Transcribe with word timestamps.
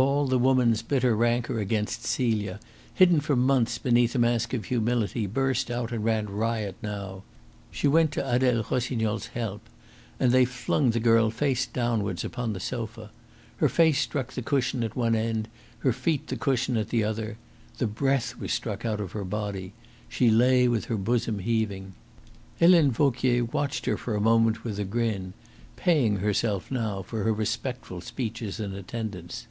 All 0.00 0.28
the 0.28 0.38
woman's 0.38 0.80
bitter 0.80 1.16
rancour 1.16 1.58
against 1.58 2.04
Celia, 2.04 2.60
hidden 2.94 3.18
for 3.20 3.34
months 3.34 3.78
beneath 3.78 4.14
a 4.14 4.18
mask 4.20 4.54
of 4.54 4.66
humility, 4.66 5.26
burst 5.26 5.72
out 5.72 5.90
and 5.90 6.04
ran 6.04 6.26
riot 6.30 6.76
now. 6.80 7.24
She 7.72 7.88
went 7.88 8.12
to 8.12 8.24
Adele 8.34 8.62
Rossignol's 8.70 9.26
help, 9.28 9.60
and 10.20 10.30
they 10.30 10.44
flung 10.44 10.90
the 10.90 11.00
girl 11.00 11.30
face 11.30 11.66
downwards 11.66 12.24
upon 12.24 12.52
the 12.52 12.60
sofa. 12.60 13.10
Her 13.56 13.68
face 13.68 13.98
struck 13.98 14.34
the 14.34 14.40
cushion 14.42 14.84
at 14.84 14.94
one 14.94 15.16
end, 15.16 15.48
her 15.80 15.92
feet 15.92 16.28
the 16.28 16.36
cushion 16.36 16.76
at 16.76 16.90
the 16.90 17.02
other. 17.02 17.36
The 17.78 17.88
breath 17.88 18.36
was 18.38 18.52
struck 18.52 18.84
out 18.84 19.00
of 19.00 19.10
her 19.12 19.24
body. 19.24 19.72
She 20.08 20.30
lay 20.30 20.68
with 20.68 20.84
her 20.84 20.96
bosom 20.96 21.40
heaving. 21.40 21.94
Helene 22.60 22.92
Vauquier 22.92 23.46
watched 23.46 23.86
her 23.86 23.96
for 23.96 24.14
a 24.14 24.20
moment 24.20 24.62
with 24.62 24.78
a 24.78 24.84
grin, 24.84 25.32
paying 25.74 26.18
herself 26.18 26.70
now 26.70 27.02
for 27.02 27.24
her 27.24 27.32
respectful 27.32 28.00
speeches 28.00 28.60
and 28.60 28.74
attendance. 28.76 29.48